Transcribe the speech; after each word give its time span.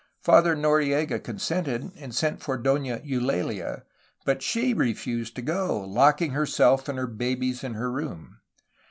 Father 0.19 0.55
Noriega 0.55 1.19
consented, 1.23 1.91
and 1.95 2.11
sent 2.15 2.41
for 2.41 2.57
Dona 2.57 3.01
Eulalia, 3.05 3.83
but 4.25 4.41
she 4.41 4.73
refused 4.73 5.35
to 5.35 5.43
go, 5.43 5.79
locking 5.79 6.31
herself 6.31 6.89
and 6.89 6.97
her 6.97 7.05
babies 7.05 7.63
in 7.63 7.75
her 7.75 7.91
room. 7.91 8.39